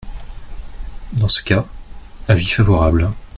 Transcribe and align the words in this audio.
Dans 1.13 1.27
ce 1.27 1.43
cas, 1.43 1.63
avis 2.27 2.47
favorable. 2.47 3.11